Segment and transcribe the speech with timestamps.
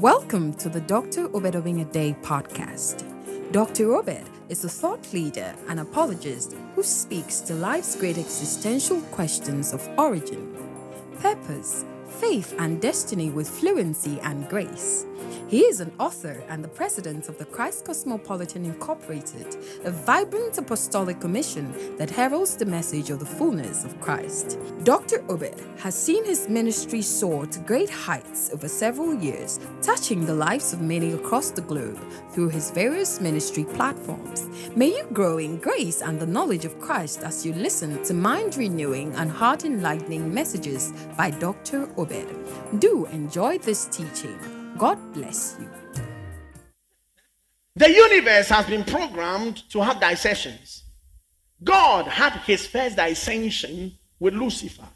[0.00, 1.26] Welcome to the Dr.
[1.36, 3.04] Obed Obeng-Addae podcast.
[3.52, 3.94] Dr.
[3.94, 9.88] Obed is a thought leader and apologist who speaks to life's great existential questions of
[9.96, 10.56] origin,
[11.20, 11.84] purpose,
[12.20, 15.06] faith, and destiny with fluency and grace.
[15.48, 21.20] He is an author and the president of the Christ Cosmopolitan Incorporated, a vibrant apostolic
[21.20, 24.58] commission that heralds the message of the fullness of Christ.
[24.84, 25.24] Dr.
[25.28, 30.72] Obed has seen his ministry soar to great heights over several years, touching the lives
[30.72, 32.00] of many across the globe
[32.30, 34.48] through his various ministry platforms.
[34.74, 38.56] May you grow in grace and the knowledge of Christ as you listen to mind
[38.56, 41.88] renewing and heart enlightening messages by Dr.
[42.04, 42.80] Obed.
[42.80, 44.38] Do enjoy this teaching.
[44.76, 45.70] God bless you.
[47.76, 50.84] The universe has been programmed to have dissensions.
[51.62, 54.86] God had his first dissension with Lucifer.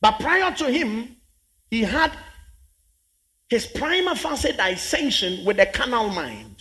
[0.00, 1.16] But prior to him,
[1.70, 2.12] he had
[3.50, 6.56] his prima facie dissension with the carnal mind.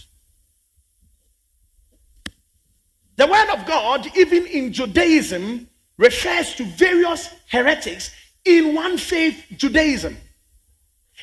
[3.16, 5.68] The word of God, even in Judaism,
[5.98, 8.12] refers to various heretics
[8.46, 10.18] in one faith Judaism.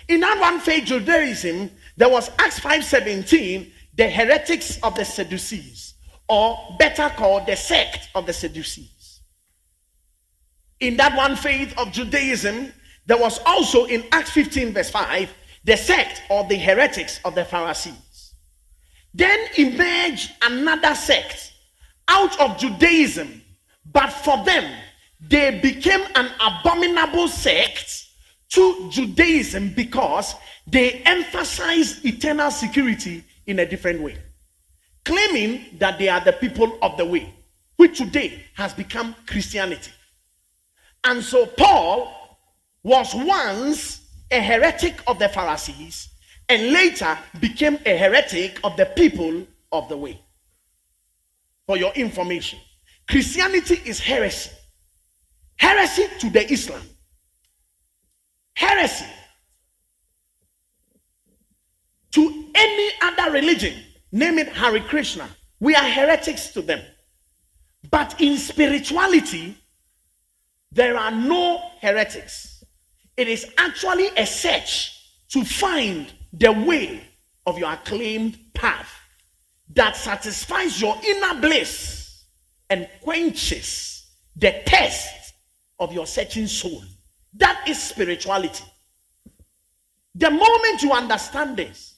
[0.08, 5.94] In that one faith Judaism, there was Acts 5:17, the heretics of the Sadducees,
[6.28, 9.20] or better called the sect of the Sadducees.
[10.80, 12.72] In that one faith of Judaism,
[13.06, 15.32] there was also in Acts 15, verse 5,
[15.64, 18.34] the sect or the heretics of the Pharisees.
[19.14, 21.52] Then emerged another sect
[22.08, 23.42] out of Judaism,
[23.90, 24.70] but for them,
[25.20, 28.06] they became an abominable sect
[28.50, 30.34] to Judaism because
[30.66, 34.16] they emphasized eternal security in a different way,
[35.04, 37.32] claiming that they are the people of the way,
[37.76, 39.92] which today has become Christianity.
[41.04, 42.38] And so Paul
[42.82, 44.00] was once
[44.30, 46.08] a heretic of the Pharisees
[46.48, 50.20] and later became a heretic of the people of the way.
[51.66, 52.60] For your information,
[53.08, 54.50] Christianity is heresy.
[55.56, 56.82] Heresy to the Islam
[58.56, 59.04] heresy
[62.10, 63.74] to any other religion,
[64.10, 65.28] name it Hare Krishna,
[65.60, 66.80] we are heretics to them.
[67.90, 69.56] But in spirituality,
[70.72, 72.64] there are no heretics.
[73.16, 74.92] It is actually a search
[75.28, 77.02] to find the way
[77.46, 78.90] of your acclaimed path
[79.74, 82.24] that satisfies your inner bliss
[82.70, 85.25] and quenches the thirst
[85.78, 86.82] of your searching soul.
[87.34, 88.64] That is spirituality.
[90.14, 91.96] The moment you understand this,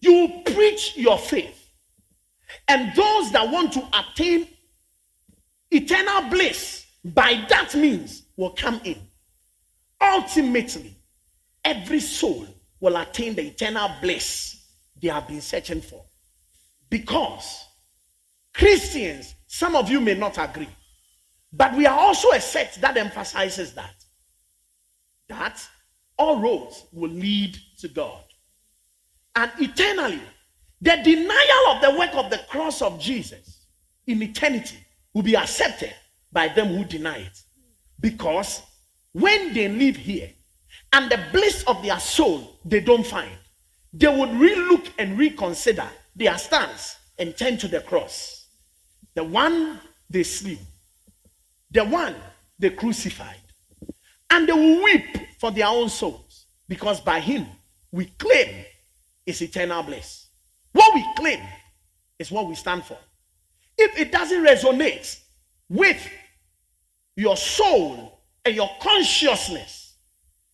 [0.00, 1.60] you preach your faith.
[2.68, 4.48] And those that want to attain
[5.70, 8.98] eternal bliss by that means will come in.
[10.00, 10.96] Ultimately,
[11.64, 12.46] every soul
[12.80, 14.64] will attain the eternal bliss
[15.00, 16.02] they have been searching for.
[16.88, 17.64] Because
[18.54, 20.68] Christians, some of you may not agree,
[21.56, 23.94] but we are also a sect that emphasizes that
[25.28, 25.66] that
[26.18, 28.22] all roads will lead to God.
[29.36, 30.20] And eternally,
[30.80, 33.62] the denial of the work of the cross of Jesus
[34.06, 34.76] in eternity
[35.14, 35.94] will be accepted
[36.32, 37.40] by them who deny it.
[38.00, 38.62] Because
[39.12, 40.30] when they live here
[40.92, 43.32] and the bliss of their soul they don't find,
[43.92, 48.48] they would relook and reconsider their stance and turn to the cross.
[49.14, 50.58] The one they slew,
[51.74, 52.14] the one
[52.58, 53.36] they crucified,
[54.30, 55.04] and they will weep
[55.38, 57.46] for their own souls because by him
[57.92, 58.64] we claim
[59.26, 60.28] is eternal bliss.
[60.72, 61.40] What we claim
[62.18, 62.96] is what we stand for.
[63.76, 65.20] If it doesn't resonate
[65.68, 66.08] with
[67.16, 69.94] your soul and your consciousness,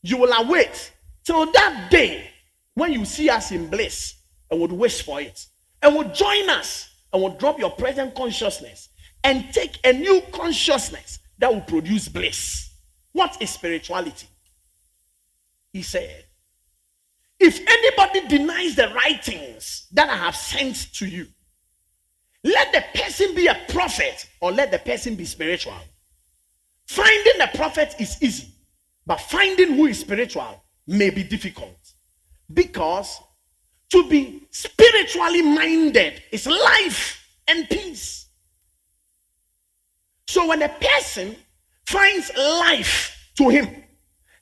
[0.02, 0.90] you will await
[1.24, 2.30] till that day
[2.74, 4.14] when you see us in bliss
[4.50, 5.46] and would wish for it
[5.82, 8.88] and would join us and would drop your present consciousness
[9.24, 12.70] and take a new consciousness that will produce bliss.
[13.12, 14.28] What is spirituality?
[15.72, 16.24] He said,
[17.38, 21.26] If anybody denies the writings that I have sent to you,
[22.42, 25.74] let the person be a prophet or let the person be spiritual.
[26.86, 28.48] Finding a prophet is easy,
[29.06, 31.76] but finding who is spiritual may be difficult
[32.52, 33.20] because
[33.90, 38.19] to be spiritually minded is life and peace.
[40.30, 41.34] So when a person
[41.86, 43.68] finds life to him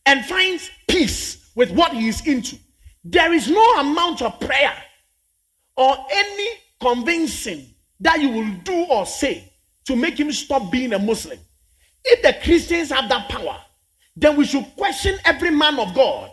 [0.05, 2.59] and finds peace with what he is into,
[3.05, 4.75] there is no amount of prayer
[5.79, 6.49] or any
[6.79, 7.69] convincing
[8.01, 9.51] that you will do or say
[9.87, 11.39] to make him stop being a Muslim.
[12.05, 13.57] If the Christians have that power,
[14.15, 16.31] then we should question every man of God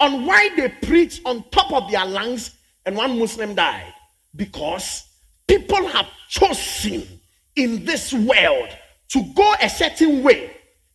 [0.00, 2.50] on why they preach on top of their lungs
[2.84, 3.94] and one Muslim died.
[4.36, 5.04] Because
[5.46, 7.08] people have chosen
[7.56, 8.68] in this world
[9.10, 10.50] to go a certain way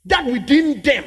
[0.05, 1.05] that within them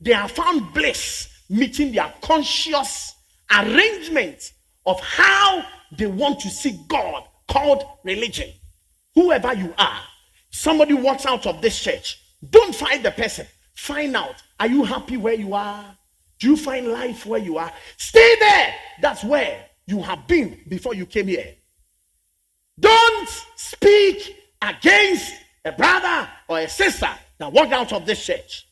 [0.00, 3.14] they have found bliss meeting their conscious
[3.50, 4.52] arrangement
[4.86, 8.50] of how they want to see God called religion.
[9.14, 10.00] Whoever you are,
[10.50, 12.20] somebody walks out of this church,
[12.50, 13.46] don't find the person.
[13.74, 15.84] Find out are you happy where you are?
[16.38, 17.72] Do you find life where you are?
[17.96, 18.74] Stay there.
[19.00, 21.54] That's where you have been before you came here.
[22.78, 25.32] Don't speak against
[25.64, 27.08] a brother or a sister
[27.38, 28.66] that walked out of this church.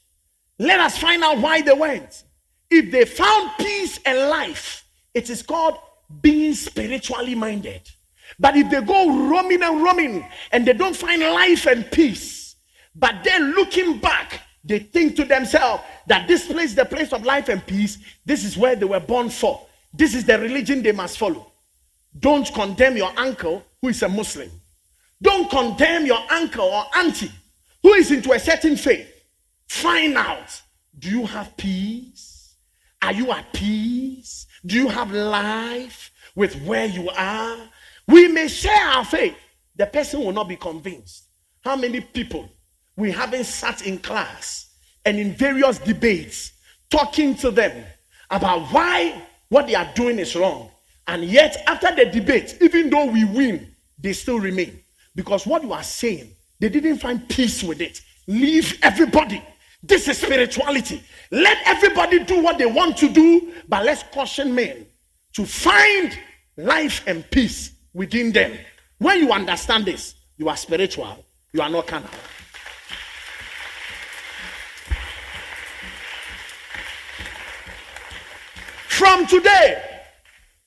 [0.58, 2.22] Let us find out why they went.
[2.70, 4.84] If they found peace and life,
[5.14, 5.78] it is called
[6.20, 7.82] being spiritually minded.
[8.38, 12.56] But if they go roaming and roaming and they don't find life and peace,
[12.94, 17.24] but then looking back, they think to themselves that this place is the place of
[17.24, 17.98] life and peace.
[18.24, 19.66] This is where they were born for.
[19.92, 21.50] This is the religion they must follow.
[22.18, 24.50] Don't condemn your uncle who is a Muslim.
[25.22, 27.32] Don't condemn your uncle or auntie
[27.82, 29.08] who is into a certain faith.
[29.68, 30.60] Find out
[30.98, 32.54] do you have peace?
[33.00, 34.46] Are you at peace?
[34.66, 37.56] Do you have life with where you are?
[38.06, 39.36] We may share our faith.
[39.76, 41.24] The person will not be convinced.
[41.64, 42.48] How many people
[42.96, 46.52] we haven't sat in class and in various debates
[46.90, 47.84] talking to them
[48.30, 50.70] about why what they are doing is wrong.
[51.06, 54.81] And yet, after the debate, even though we win, they still remain.
[55.14, 58.00] Because what you are saying, they didn't find peace with it.
[58.26, 59.42] Leave everybody.
[59.82, 61.02] This is spirituality.
[61.30, 64.86] Let everybody do what they want to do, but let's caution men
[65.34, 66.16] to find
[66.56, 68.56] life and peace within them.
[68.98, 72.10] When you understand this, you are spiritual, you are not carnal.
[78.88, 79.82] From today,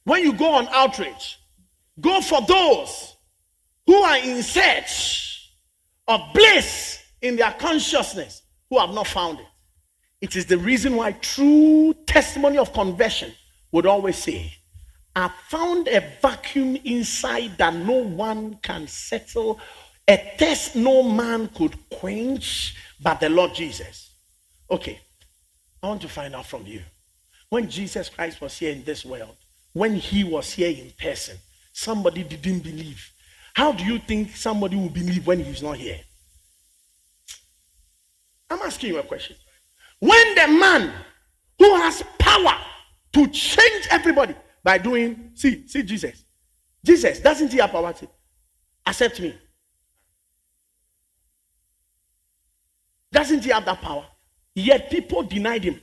[0.04, 1.40] when you go on outreach,
[2.02, 3.15] go for those
[3.86, 5.52] who are in search
[6.08, 9.46] of bliss in their consciousness who have not found it.
[10.22, 13.34] It is the reason why true testimony of conversion
[13.72, 14.54] would always say,
[15.16, 19.60] I found a vacuum inside that no one can settle,
[20.08, 24.12] a thirst no man could quench but the Lord Jesus.
[24.70, 25.00] Okay,
[25.82, 26.82] I want to find out from you.
[27.50, 29.36] When Jesus Christ was here in this world,
[29.74, 31.38] when he was here in person,
[31.72, 33.12] somebody didn't believe.
[33.56, 36.00] How do you think somebody will believe when he's not here?
[38.50, 39.38] I'm asking you a question.
[40.00, 40.94] When the man
[41.58, 42.58] who has power
[43.14, 46.22] to change everybody by doing, see, see Jesus.
[46.84, 48.08] Jesus, doesn't he have power to
[48.86, 49.34] accept me?
[53.10, 54.06] Doesn't he have that power?
[54.54, 55.80] Yet people denied him.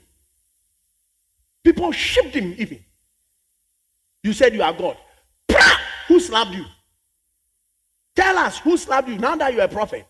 [1.65, 2.85] People shipped him even.
[4.23, 4.99] You said you are God.
[6.09, 6.67] Who slapped you?
[8.15, 10.07] Tell us who slapped you now that you're a prophet.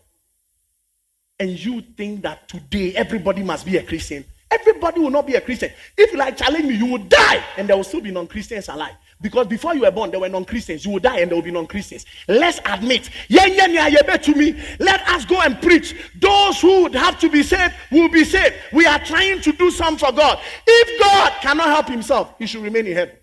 [1.39, 4.25] And you think that today everybody must be a Christian.
[4.51, 5.71] Everybody will not be a Christian.
[5.97, 8.67] If you like challenge me, you will die and there will still be non Christians
[8.69, 8.93] alive.
[9.19, 10.85] Because before you were born, there were non Christians.
[10.85, 12.05] You will die and there will be non Christians.
[12.27, 15.95] Let's admit, to me, let us go and preach.
[16.19, 18.55] Those who would have to be saved will be saved.
[18.73, 20.39] We are trying to do something for God.
[20.67, 23.15] If God cannot help himself, he should remain in heaven.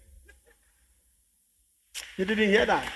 [2.16, 2.90] You didn't hear that?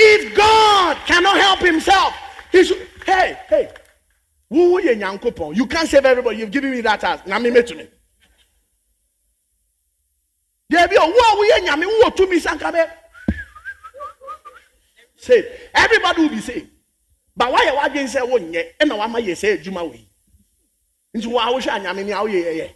[0.00, 2.14] If God cannot help himself,
[2.52, 2.86] he should.
[3.04, 3.70] Hey, hey.
[4.50, 6.38] You can't save everybody.
[6.38, 7.26] You've given me that task.
[7.26, 7.86] Now me to me.
[10.70, 12.88] There be a war we nyame wo to me sankabe.
[15.16, 16.70] Say everybody will be saved.
[17.36, 20.06] But why you again say won ye and ma ye say adwuma we.
[21.16, 22.70] Nti wo a wo nyame ni a wo ye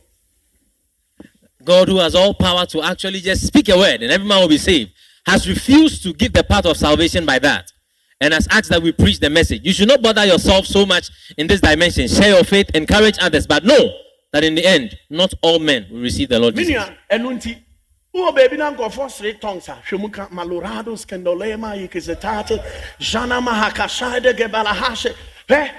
[1.62, 4.48] God who has all power to actually just speak a word and every man will
[4.48, 4.92] be saved
[5.26, 7.70] has refused to give the path of salvation by that
[8.20, 9.62] and has asked that we preach the message.
[9.64, 12.08] You should not bother yourself so much in this dimension.
[12.08, 13.92] Share your faith, encourage others, but know
[14.32, 16.88] that in the end, not all men will receive the Lord Jesus.
[18.14, 22.62] Uo baby na nkɔfɔ sere tongues a hwɛ ka malorado yikizetate
[23.00, 25.14] jana mahakashade gebalahashe
[25.48, 25.70] hwɛ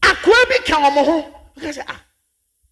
[0.00, 2.00] akoa bi ka wɔn ho ɔka sɛ ah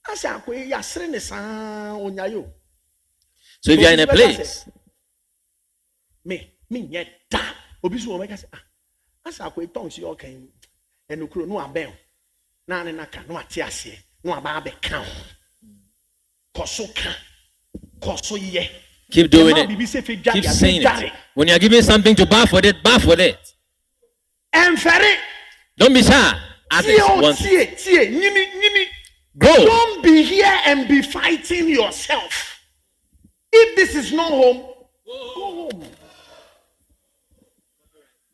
[0.09, 2.47] asɛ akoa yi yasere ne saa onyayo.
[3.61, 4.67] So if you are in a place.
[6.26, 6.37] Me
[6.71, 7.40] me nyɛ da
[7.83, 8.62] obi so wɔn bɛka sɛ ah
[9.28, 10.49] asa akoe tongues yɛ ɔka yi
[11.11, 11.92] ɛnukuro no abɛn
[12.68, 15.14] na ne naka no ate aseɛ no aba abɛka ho
[16.54, 17.14] kɔ so ka
[18.00, 18.68] kɔ so yɛ.
[19.09, 19.68] Keep doing it.
[19.68, 21.12] Keep saying it.
[21.35, 23.38] When you're giving something to buy for it, buy for it.
[24.52, 25.16] Ɛnfɛre.
[25.78, 26.40] Don't be shy.
[26.73, 27.38] Want.
[27.38, 28.87] Tie tie nyimi nyimi.
[29.38, 29.54] Go.
[29.54, 32.59] Don't be here and be fighting yourself.
[33.52, 34.56] is not home,
[35.06, 35.46] go home.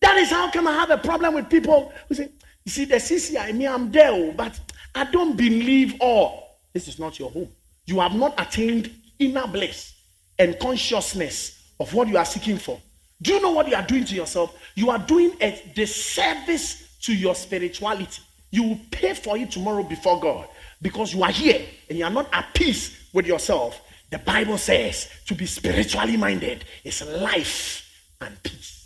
[0.02, 2.28] That is how come I have a problem with people who say,
[2.64, 4.58] you see, the CCI, me, I'm there, oh, but
[4.94, 6.58] I don't believe all.
[6.72, 7.48] This is not your home.
[7.86, 9.94] You have not attained inner bliss
[10.38, 12.80] and consciousness of what you are seeking for.
[13.22, 14.56] Do you know what you are doing to yourself?
[14.74, 18.22] You are doing a disservice to your spirituality.
[18.50, 20.48] You will pay for it tomorrow before God
[20.80, 23.80] because you are here and you are not at peace with yourself.
[24.10, 27.88] The Bible says to be spiritually minded is life
[28.20, 28.81] and peace.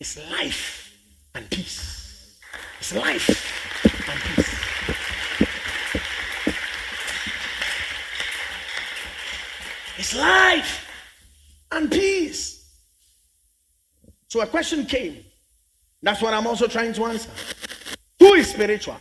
[0.00, 0.96] It's life
[1.34, 2.38] and peace.
[2.78, 3.28] It's life
[4.08, 4.58] and peace.
[9.98, 10.88] It's life
[11.72, 12.72] and peace.
[14.28, 15.24] So a question came.
[16.00, 17.30] That's what I'm also trying to answer.
[18.20, 18.98] Who is spiritual?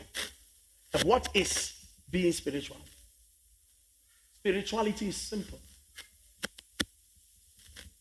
[0.93, 1.73] And what is
[2.09, 2.77] being spiritual?
[4.39, 5.59] Spirituality is simple.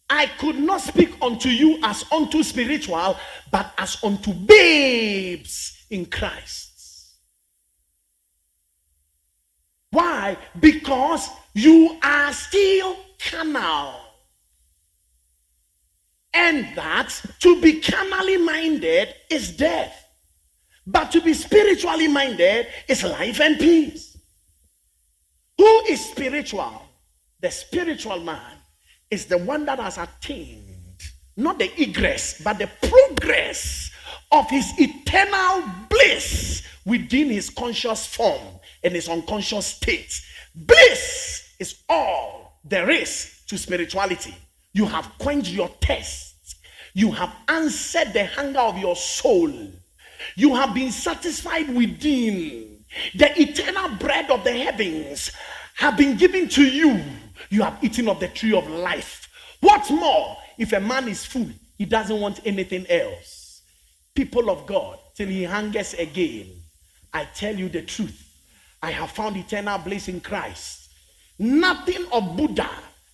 [0.09, 3.17] I could not speak unto you as unto spiritual,
[3.51, 7.17] but as unto babes in Christ.
[9.91, 10.37] Why?
[10.61, 14.01] Because you are still carnal.
[16.35, 20.05] And that to be carnally minded is death.
[20.87, 24.17] But to be spiritually minded is life and peace.
[25.59, 26.83] Who is spiritual?
[27.41, 28.56] The spiritual man
[29.11, 30.63] is the one that has attained
[31.37, 33.91] not the egress, but the progress
[34.33, 38.41] of his eternal bliss within his conscious form
[38.83, 40.19] and his unconscious state.
[40.55, 44.35] Bliss is all there is to spirituality.
[44.73, 46.57] You have quenched your thirst,
[46.95, 49.53] you have answered the hunger of your soul
[50.35, 52.85] you have been satisfied within.
[53.15, 55.31] The eternal bread of the heavens
[55.77, 57.03] have been given to you.
[57.51, 59.29] You have eaten of the tree of life.
[59.61, 60.37] What more?
[60.59, 61.49] If a man is full,
[61.79, 63.63] he doesn't want anything else.
[64.15, 66.47] People of God, till he hungers again.
[67.13, 68.23] I tell you the truth.
[68.83, 70.91] I have found eternal bliss in Christ.
[71.39, 72.71] Nothing of Buddha,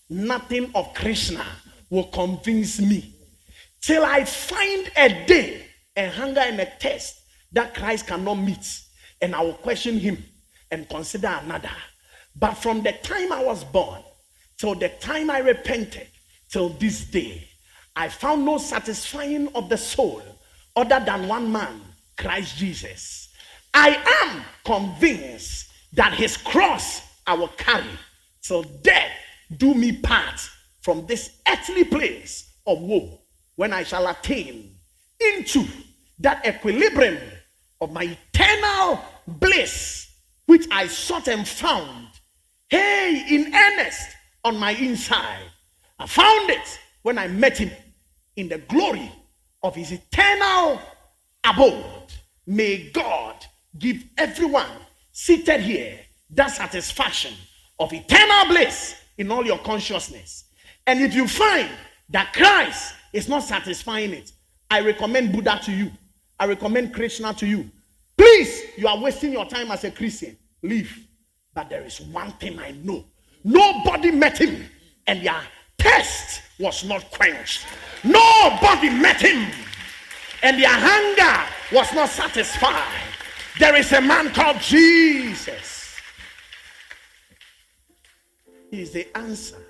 [0.09, 1.45] nothing of Krishna
[1.91, 3.15] will convince me
[3.81, 7.21] till I find a day a hunger and a thirst
[7.53, 8.81] that Christ cannot meet.
[9.21, 10.25] And I will question him
[10.71, 11.71] and consider another.
[12.35, 14.03] But from the time I was born
[14.63, 16.07] till the time I repented
[16.49, 17.49] till this day,
[17.97, 20.23] I found no satisfying of the soul
[20.77, 21.81] other than one man,
[22.17, 23.35] Christ Jesus.
[23.75, 27.99] I am convinced that his cross I will carry
[28.41, 29.11] till death
[29.57, 30.49] do me part
[30.81, 33.19] from this earthly place of woe
[33.57, 34.77] when I shall attain
[35.19, 35.67] into
[36.21, 37.19] that equilibrium
[37.81, 40.09] of my eternal bliss,
[40.47, 42.07] which I sought and found.
[42.69, 44.07] Hey, in earnest
[44.45, 45.45] on my inside.
[45.99, 47.71] I found it when I met him
[48.37, 49.11] in the glory
[49.63, 50.81] of his eternal
[51.45, 51.85] abode.
[52.47, 53.37] May God
[53.79, 54.67] give everyone
[55.13, 55.99] seated here
[56.31, 57.35] that satisfaction
[57.79, 60.45] of eternal bliss in all your consciousness.
[60.87, 61.69] And if you find
[62.11, 64.33] that Christ is not satisfying it,
[64.71, 65.91] I recommend Buddha to you.
[66.41, 67.71] I recommend Krishna to you.
[68.17, 70.37] Please, you are wasting your time as a Christian.
[70.63, 71.07] Leave.
[71.55, 73.05] But there is one thing I know
[73.45, 74.69] nobody met him,
[75.07, 75.41] and their
[75.79, 77.67] thirst was not quenched.
[78.05, 79.51] Nobody met him,
[80.43, 83.03] and their hunger was not satisfied.
[83.59, 85.97] There is a man called Jesus.
[88.71, 89.62] He is the answer.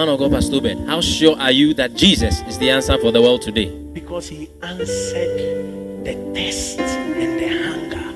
[0.00, 3.12] Man of God, Pastor Ben, how sure are you that Jesus is the answer for
[3.12, 3.68] the world today?
[3.92, 8.08] Because he answered the test and the hunger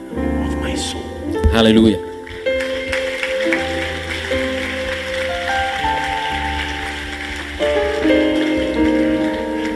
[0.49, 1.03] of my soul.
[1.53, 1.99] Hallelujah.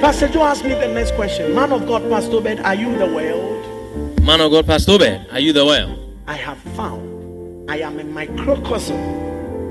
[0.01, 1.55] Pastor Joe asked me the next question.
[1.55, 4.23] Man of God, Pastor Ben, are you the world?
[4.23, 6.19] Man of God, Pastor Ben, are you the world?
[6.27, 8.97] I have found I am a microcosm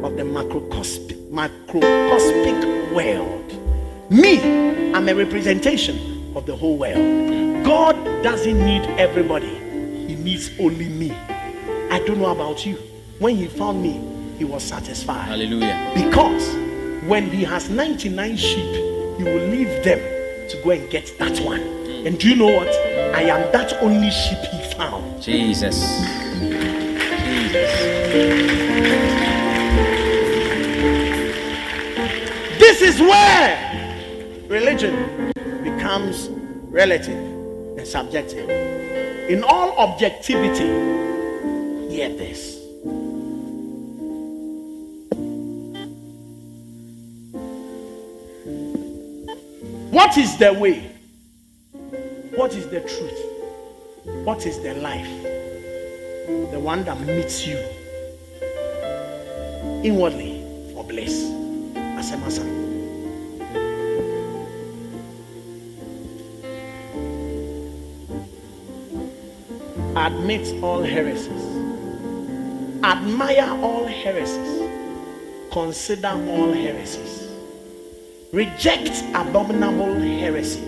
[0.06, 4.12] of the macrocosmic macrocosmic world.
[4.12, 7.66] Me, I'm a representation of the whole world.
[7.66, 9.54] God doesn't need everybody,
[10.08, 11.12] He needs only me.
[11.92, 12.78] I don't know about you.
[13.20, 14.00] When He found me,
[14.38, 15.28] He was satisfied.
[15.28, 15.92] Hallelujah.
[15.94, 16.56] Because
[17.08, 18.76] when He has 99 sheep,
[19.18, 20.00] He will leave them
[20.50, 21.62] to go and get that one.
[21.62, 22.70] And do you know what?
[23.14, 25.22] I am that only sheep He found.
[25.22, 25.76] Jesus.
[27.28, 29.17] Jesus.
[32.68, 35.32] This is where religion
[35.64, 36.28] becomes
[36.68, 37.16] relative
[37.78, 38.50] and subjective.
[39.30, 40.68] In all objectivity,
[41.90, 42.58] hear this.
[49.92, 50.92] What is the way?
[52.36, 54.26] What is the truth?
[54.26, 55.08] What is the life?
[56.52, 57.58] The one that meets you
[59.86, 60.44] inwardly
[60.74, 61.37] for bliss.
[69.96, 71.44] Admit all heresies.
[72.84, 74.70] Admire all heresies.
[75.52, 77.30] Consider all heresies.
[78.32, 80.62] Reject abominable heresy.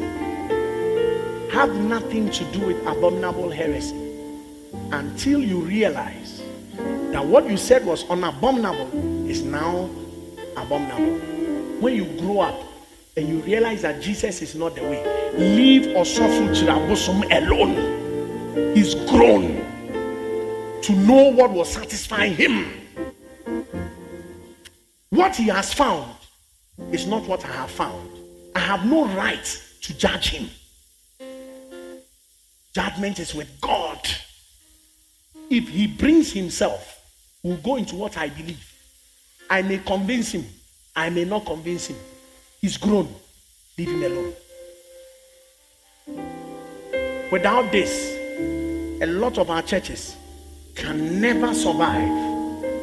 [1.52, 3.96] Have nothing to do with abominable heresy
[4.92, 6.42] until you realize
[7.12, 9.90] that what you said was unabominable is now
[10.70, 11.18] abominable.
[11.80, 12.62] When you grow up
[13.18, 15.04] and you realize that Jesus is not the way,
[15.36, 18.76] leave Osofu Chirabosom alone.
[18.76, 19.66] He's grown
[20.84, 22.72] to know what will satisfy him.
[25.10, 26.14] What he has found
[26.92, 28.10] is not what I have found.
[28.56, 30.50] I have no right to judge him.
[32.76, 34.00] Judgment is with God.
[35.50, 37.02] If he brings himself,
[37.42, 38.64] we'll go into what I believe.
[39.50, 40.46] I may convince him,
[41.00, 41.96] I may not convince him.
[42.60, 43.08] He's grown.
[43.78, 44.34] Leave him alone.
[47.32, 48.18] Without this,
[49.02, 50.18] a lot of our churches
[50.76, 52.10] can never survive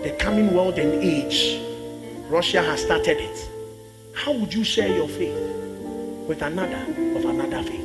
[0.03, 1.61] the coming world and age.
[2.31, 3.51] Russia has started it.
[4.15, 5.37] How would you share your faith
[6.27, 6.87] with another
[7.19, 7.85] of another faith?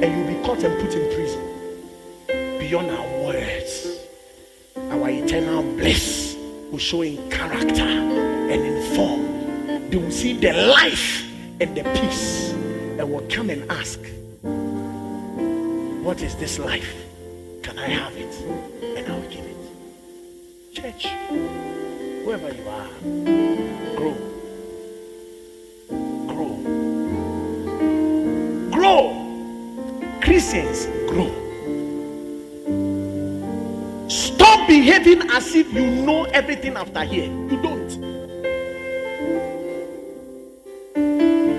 [0.00, 3.98] And you'll be caught and put in prison beyond our words,
[4.76, 6.36] our eternal bliss
[6.70, 9.29] will show in character and in form.
[9.90, 11.24] They will see the life
[11.60, 13.98] and the peace and will come and ask,
[16.04, 16.94] What is this life?
[17.64, 18.32] Can I have it?
[18.96, 19.56] And I will give it.
[20.72, 21.08] Church,
[22.22, 22.88] whoever you are,
[23.96, 24.14] grow.
[26.28, 26.54] Grow.
[28.70, 30.20] Grow.
[30.22, 31.34] Christians, grow.
[34.08, 37.24] Stop behaving as if you know everything after here.
[37.24, 38.09] You don't.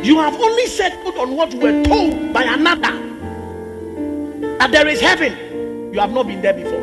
[0.03, 2.91] You have only set foot on what you were told by another
[4.57, 5.93] that there is heaven.
[5.93, 6.81] You have not been there before.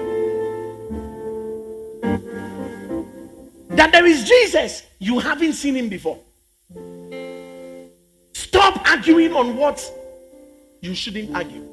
[3.70, 4.84] That there is Jesus.
[5.00, 6.18] You haven't seen him before.
[8.34, 9.80] Stop arguing on what
[10.80, 11.64] you shouldn't argue.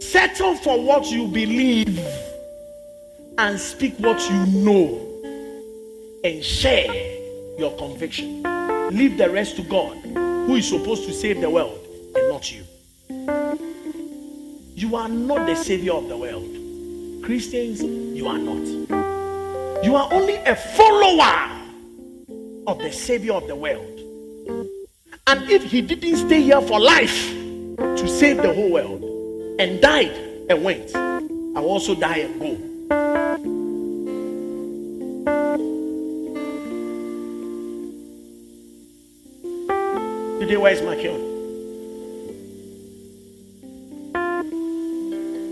[0.00, 1.98] Settle for what you believe
[3.38, 5.04] and speak what you know
[6.24, 6.92] and share
[7.58, 8.57] your conviction.
[8.90, 11.78] Leave the rest to God, who is supposed to save the world
[12.14, 12.64] and not you.
[14.74, 17.22] You are not the savior of the world.
[17.24, 19.84] Christians, you are not.
[19.84, 21.50] You are only a follower
[22.66, 24.00] of the savior of the world.
[25.26, 27.28] And if he didn't stay here for life
[27.76, 29.02] to save the whole world
[29.60, 30.16] and died
[30.48, 32.67] and went, I will also die and go.
[40.48, 41.16] Today, where is Michael?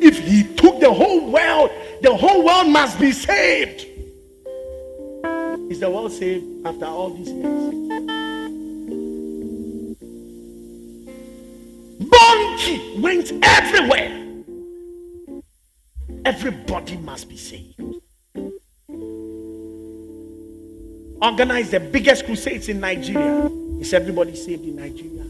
[0.03, 3.85] If he took the whole world, the whole world must be saved.
[5.71, 7.75] Is the world saved after all these years?
[12.01, 14.13] Bonnke went everywhere.
[16.25, 17.79] everybody must be saved.
[21.21, 23.51] Organize the biggest crusades in Nigeria.
[23.81, 25.25] Is everybody saved in Nigeria?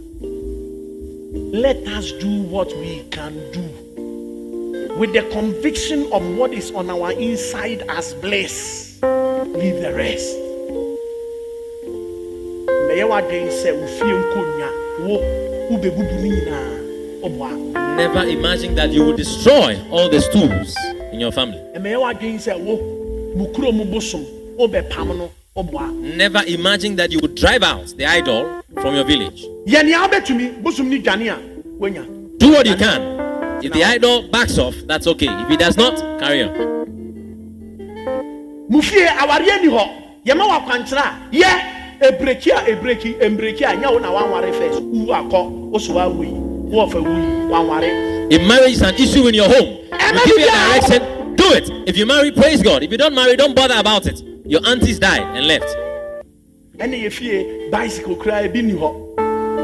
[1.52, 3.62] Let us do what we can do
[4.96, 8.98] with the conviction of what is on our inside as bliss.
[9.02, 10.36] Leave the rest.
[17.96, 20.76] Never imagine that you will destroy all the stools
[21.12, 21.60] in your family.
[25.56, 29.40] Never imagine that you would drive out the idol from your village.
[32.38, 33.16] Do what you can.
[33.64, 35.28] If the idol backs off, that's okay.
[35.28, 36.76] If it does not, carry on.
[42.00, 46.32] ebreki a ebreki embreki a nyɛ wo na wanware first wu akɔ woso wawo yi
[46.70, 48.30] wɔfa wu yi wanware.
[48.30, 51.70] If marriage is an issue in your home, we give you a direction, do it.
[51.88, 52.82] If you marry, praise God.
[52.82, 54.20] If you don't marry, don't bother about it.
[54.48, 55.66] Your aunties died and left.
[56.78, 58.90] ɛne yɛ fie bicycle koraa ebi ni hɔ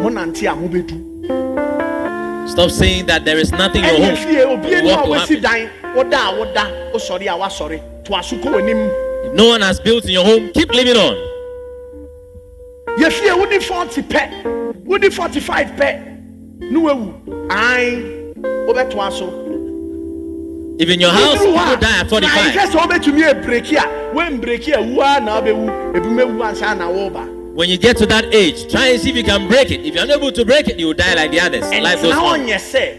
[0.03, 2.49] mo nante a mo bɛdu.
[2.49, 4.27] Stop saying that there is nothing in ɛne your yɛ home.
[4.27, 9.27] fie obi eni a wɔsi dan woda a woda wosɔre a to aso kɔ.
[9.27, 11.14] If no one has built in your home, keep living on.
[12.99, 16.01] yɛ fie wodi forty pɛ wodi forty five pɛ
[16.59, 17.12] ne wawu
[17.51, 18.35] ayi
[18.66, 19.41] wobɛtoa so.
[20.78, 22.54] If in your house, people die at 45.
[22.54, 27.26] sɛ wobɛtumi ebreki a wembreki a wu a na wobɛwu ebi mewu ansa na woba.
[27.54, 29.80] When you get to that age, try and see if you can break it.
[29.85, 31.62] If you're unable to break it, you will die like the others.
[31.70, 32.40] Life goes ɛntena on.
[32.40, 32.98] ɔnyɛ sɛ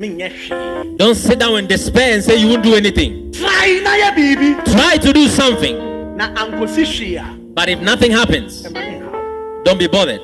[0.00, 0.96] menyɛ hwee.
[0.96, 3.30] Don't sit down in despair and say you won't do anything.
[3.32, 6.16] try na yɛ biribi Try to do something.
[6.16, 9.62] na ankosi hwee a But if nothing happens, ɛma ne haw.
[9.64, 10.20] don't be bothered.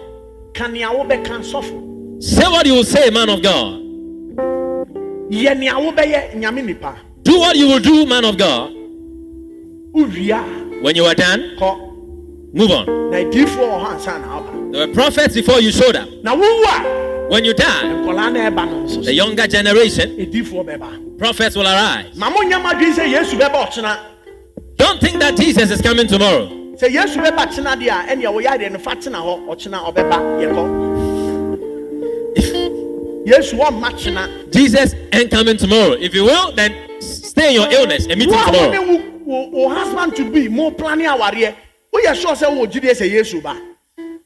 [0.55, 3.83] ka nea wobɛka nsɔfo Say what you will say, man of God.
[7.23, 8.73] Do what you will do, man of God.
[9.93, 11.57] When you are done,
[12.55, 12.87] move on.
[13.11, 16.09] na adiifoɔ wɔ hɔ ansa na aba There were prophets before you showed up.
[17.29, 20.17] When you die, nkɔlaa na ɛba the younger generation,
[21.19, 22.15] prophets will arise.
[22.15, 23.99] ma monyɛ madwene sɛ yesu bɛba ɔkyena
[24.77, 26.47] Don't think that Jesus is coming tomorrow.
[33.27, 35.93] Jesus ain't coming tomorrow.
[35.93, 39.69] If you will, then stay in your illness and meet him a wo ne tomorrow.
[39.75, 41.55] husband to be mo plane awareɛ
[41.93, 43.61] woyɛ sure sɛ wo gyidie sɛ yesu ba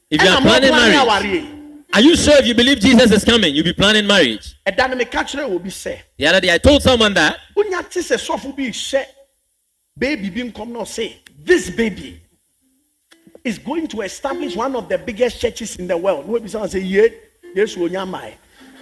[0.09, 1.45] If you are planning marriage,
[1.93, 4.55] are you sure if you believe Jesus is coming, you'll be planning marriage?
[4.67, 7.89] ɛda no meka kyerɛ wɔ bi sɛ The other day, I told someone that wonya
[7.89, 9.05] te sɛ sɔfo bi hyɛ
[9.97, 12.21] baby nkɔm na ɔse this baby
[13.43, 16.87] is going to establish one of the biggest churches in the world na wobisa sɛ
[16.87, 17.09] ye
[17.55, 18.35] yesu onya mae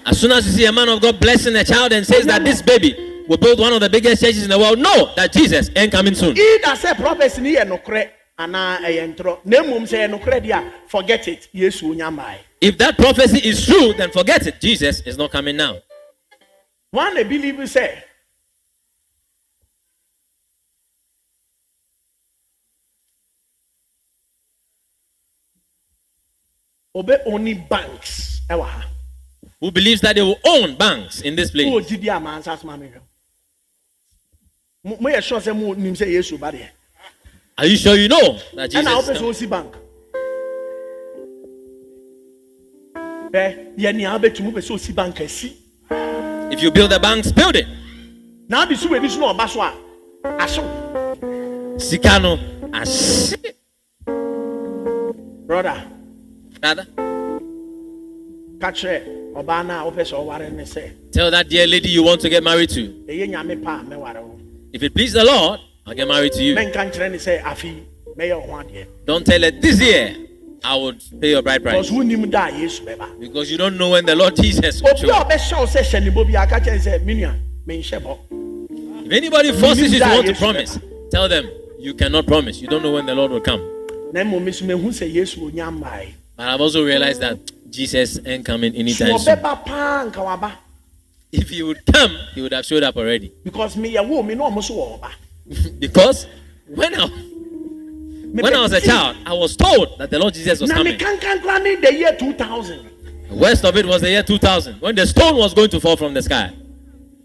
[0.06, 2.44] as soon as you see a man of God blessing a child and says that
[2.44, 5.70] this baby will build one of the biggest churches in the world, know that Jesus
[5.76, 6.36] ain't coming soon.
[6.38, 8.10] either sɛ prophecy ni yɛ nokorɛ
[8.40, 12.40] anaa ɛyɛ ntorɔ na mmom sɛ ɛyɛ nokorɛ deɛ a forget it yesu onya mae
[12.62, 14.60] If that prophecy is true, then forget it.
[14.60, 15.78] Jesus is not coming now.
[16.92, 18.02] one na believe sɛ
[26.96, 28.86] obe only banks ɛwɔ ha
[29.62, 31.67] Who believes that they will own banks in this place?
[31.67, 32.99] wowɔ gyidi a mansa soma mehwɛ
[34.84, 36.67] Mo- moyɛ sure sɛ monim sɛ yesu ba deɛ
[37.58, 39.34] Are you sure you know that Jesus ɛna is wopɛ sɛ coming?
[39.34, 39.75] wosi bank
[43.34, 45.56] ɛ yɛ nea wobɛtumi wopɛ sɛ osi bank asi
[46.52, 47.67] If you build the banks, build it.
[48.47, 49.73] na wode so w'ani so na ɔba so a
[50.39, 50.63] ahyew
[51.80, 52.39] Sikano.
[52.73, 53.34] Ash.
[55.47, 55.84] brother
[56.62, 57.09] Rather, ka kyerɛ ɔbaa no a wopɛ sɛ ɔware ne sɛ
[61.12, 62.82] tell that dear lady you want to get married to.
[64.74, 66.56] If it please the Lord, I'll get married to you.
[69.06, 70.15] Don't tell her this year
[70.63, 71.89] I would pay your bride price
[73.19, 75.08] because you don't know when the Lord Jesus will show.
[79.06, 80.78] If anybody forces you to want to promise,
[81.12, 82.62] tell them you cannot promise.
[82.62, 83.62] You don't know when the Lord will come.
[86.39, 87.38] But I've also realized that
[87.69, 89.38] Jesus ain't coming anytime soon.
[91.34, 93.34] If he would come, he would have showed up already.
[93.43, 96.28] because me ɔmo so wɔ ɔba because
[96.67, 100.71] when I when I was a child, I was told that the Lord Jesus was
[100.71, 100.97] coming.
[100.97, 102.89] the year 2000
[103.32, 105.97] The worst of it was the year 2000 when the stone was going to fall
[105.97, 106.54] from the sky.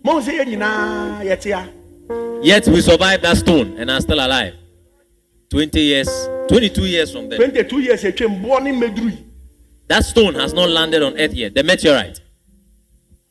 [0.05, 0.45] a
[2.43, 4.55] Yet we survived that stone and are still alive.
[5.51, 6.09] 20 years,
[6.49, 7.39] 22 years from then.
[7.39, 9.19] 22 years atwam boɔ ne mmɛduru yi
[9.89, 11.55] That stone has not landed on earth yet.
[11.55, 12.21] The meteorite.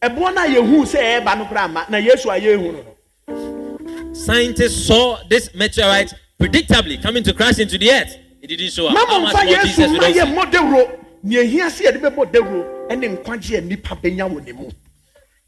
[0.02, 5.54] ɛboɔ yɛhu sɛ ɛɛba no koraa ma na yesu a yɛhu no scientists saw this
[5.56, 8.18] meteorite predictably coming to crash into the earth.
[8.42, 8.94] It didn't show up.
[8.94, 13.58] Mama nfa yesu ma yɛ mmɔ dawuro nea ehia sɛ yɛde bɛbɔ dawuro ɛne nkwagye
[13.58, 14.70] a nipa bɛnya wɔ ne mu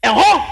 [0.02, 0.42] ɛhɔ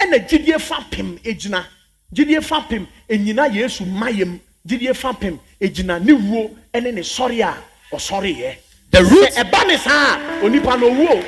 [0.00, 1.64] ɛna gyidie fa pem egyina
[2.12, 7.40] gyidie fa pem enyina yesu mayem gyidie fa pem egyina ne wuo ɛne ne sɔre
[7.42, 7.56] a
[7.92, 8.56] ɔsɔre yɛ
[8.90, 11.24] The root, sɛ ɛba ne saa onipa no owuo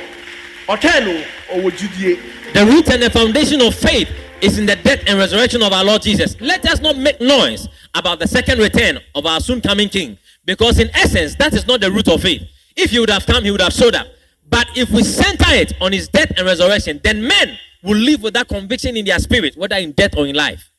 [0.68, 2.18] ɔtɛn no ɔwɔ gyidie
[2.54, 4.08] the root and the foundation of faith
[4.40, 6.40] is in the death and resurrection of our Lord Jesus.
[6.40, 10.78] Let us not make noise about the second return of our soon coming King, because
[10.78, 12.42] in essence, that is not the root of faith.
[12.76, 14.06] If he would have come, he would have showed up.
[14.48, 18.34] But if we center it on his death and resurrection, then men will live with
[18.34, 20.70] that conviction in their spirit, whether in death or in life.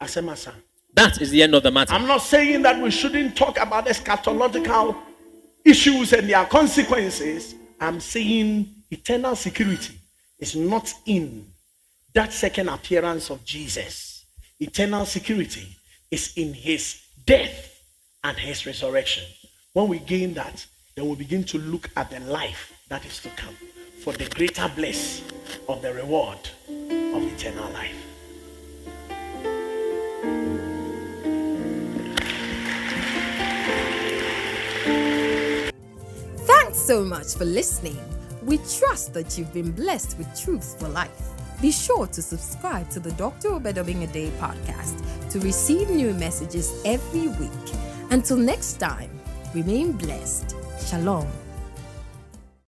[0.00, 0.52] asɛm asa.
[0.94, 1.94] That is the end of the matter.
[1.94, 4.96] I'm not saying that we shouldn't talk about eschatological
[5.64, 7.54] issues and their consequences.
[7.80, 9.94] I'm saying eternal security
[10.38, 11.46] is not in
[12.14, 14.24] that second appearance of Jesus.
[14.58, 15.76] Eternal security
[16.10, 17.82] is in his death
[18.24, 19.24] and his resurrection.
[19.72, 23.28] When we gain that, then we begin to look at the life that is to
[23.30, 23.56] come
[24.02, 25.22] for the greater bliss
[25.68, 28.09] of the reward of eternal life.
[36.46, 37.98] Thanks so much for listening.
[38.42, 41.30] We trust that you've been blessed with truths for life.
[41.60, 43.48] Be sure to subscribe to the Dr.
[43.48, 47.74] Obed Obeng-Addae podcast to receive new messages every week.
[48.10, 49.10] Until next time,
[49.54, 50.56] remain blessed.
[50.86, 51.28] Shalom.